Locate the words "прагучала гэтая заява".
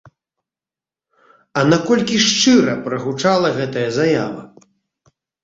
2.87-4.41